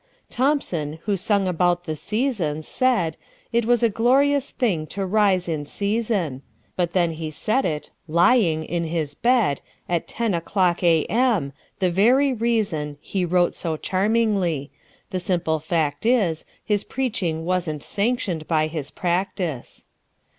Thomson, 0.31 0.97
who 1.03 1.15
sung 1.15 1.47
about 1.47 1.83
the 1.83 1.95
"Seasons," 1.95 2.65
saidIt 2.67 3.13
was 3.65 3.83
a 3.83 3.87
glorious 3.89 4.49
thing 4.49 4.87
to 4.87 5.05
rise 5.05 5.47
in 5.47 5.63
season; 5.63 6.41
But 6.75 6.93
then 6.93 7.11
he 7.11 7.29
said 7.29 7.65
it—lying—in 7.65 8.83
his 8.85 9.13
bed, 9.13 9.61
At 9.87 10.07
ten 10.07 10.33
o'clock 10.33 10.81
A.M.,—the 10.83 11.91
very 11.91 12.33
reasonHe 12.33 13.31
wrote 13.31 13.53
so 13.53 13.77
charmingly. 13.77 14.71
The 15.11 15.19
simple 15.19 15.59
fact 15.59 16.07
is, 16.07 16.45
His 16.65 16.83
preaching 16.83 17.45
was 17.45 17.69
n't 17.69 17.83
sanctioned 17.83 18.47
by 18.47 18.65
his 18.69 18.89
practice. 18.89 19.85